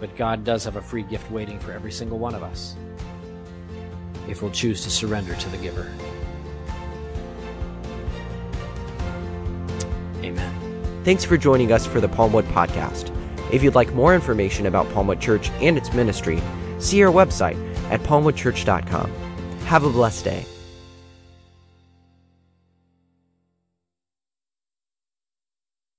[0.00, 2.74] But God does have a free gift waiting for every single one of us
[4.26, 5.92] if we'll choose to surrender to the giver.
[10.24, 11.02] Amen.
[11.04, 13.12] Thanks for joining us for the Palmwood Podcast.
[13.52, 16.42] If you'd like more information about Palmwood Church and its ministry,
[16.78, 17.56] see our website
[17.90, 19.10] at palmwoodchurch.com.
[19.66, 20.46] Have a blessed day.